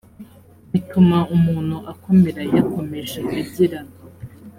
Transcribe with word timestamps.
bituma 0.71 1.17
umuntu 1.35 1.77
akomera 1.91 2.41
yakomeje 2.55 3.19
agira 3.39 3.79